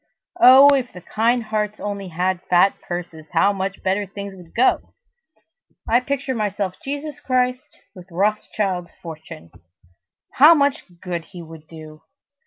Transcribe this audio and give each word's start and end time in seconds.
Oh, 0.39 0.69
if 0.73 0.91
the 0.93 1.01
kind 1.01 1.43
hearts 1.43 1.79
only 1.79 2.07
had 2.07 2.41
fat 2.49 2.75
purses, 2.81 3.29
how 3.33 3.53
much 3.53 3.83
better 3.83 4.07
things 4.07 4.33
would 4.35 4.55
go! 4.55 4.95
I 5.87 5.99
picture 5.99 6.33
myself 6.33 6.73
Jesus 6.83 7.19
Christ 7.19 7.77
with 7.93 8.07
Rothschild's 8.09 8.93
fortune! 9.03 9.51
How 10.31 10.55
much 10.55 10.85
good 11.01 11.25
he 11.25 11.43
would 11.43 11.67
do! 11.67 12.01